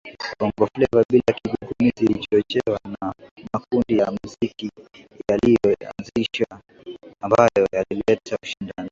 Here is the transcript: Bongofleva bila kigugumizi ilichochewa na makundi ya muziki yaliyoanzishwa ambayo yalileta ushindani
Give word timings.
Bongofleva 0.39 1.01
bila 1.09 1.31
kigugumizi 1.43 2.03
ilichochewa 2.05 2.79
na 2.93 3.13
makundi 3.53 3.97
ya 3.97 4.11
muziki 4.11 4.71
yaliyoanzishwa 5.29 6.61
ambayo 7.21 7.67
yalileta 7.73 8.37
ushindani 8.43 8.89